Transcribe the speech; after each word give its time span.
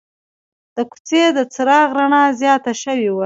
د 0.75 0.77
کوڅې 0.91 1.23
د 1.37 1.39
چراغ 1.53 1.87
رڼا 1.97 2.23
زیاته 2.39 2.73
شوې 2.83 3.09
وه. 3.11 3.19